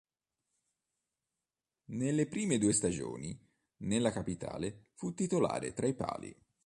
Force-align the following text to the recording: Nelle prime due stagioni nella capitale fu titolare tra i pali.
Nelle 1.91 2.25
prime 2.25 2.57
due 2.57 2.73
stagioni 2.73 3.39
nella 3.83 4.09
capitale 4.11 4.87
fu 4.95 5.13
titolare 5.13 5.73
tra 5.73 5.85
i 5.85 5.93
pali. 5.93 6.35